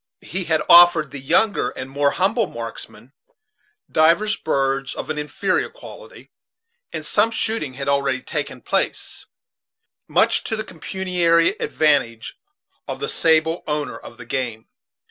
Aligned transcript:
He 0.23 0.45
had 0.45 0.63
offered 0.67 1.03
to 1.03 1.09
the 1.09 1.19
younger 1.19 1.69
and 1.69 1.87
more 1.87 2.09
humble 2.09 2.47
marks 2.47 2.89
men 2.89 3.13
divers 3.91 4.35
birds 4.35 4.95
of 4.95 5.11
an 5.11 5.19
inferior 5.19 5.69
quality, 5.69 6.31
and 6.91 7.05
some 7.05 7.29
shooting 7.29 7.75
had 7.75 7.87
already 7.87 8.19
taken 8.23 8.61
place, 8.63 9.27
much 10.07 10.43
to 10.45 10.55
the 10.55 10.63
pecuniary 10.63 11.49
advantage 11.59 12.35
of 12.87 12.99
the 12.99 13.09
sable 13.09 13.63
owner 13.67 13.95
of 13.95 14.17
the 14.17 14.25
game. 14.25 14.69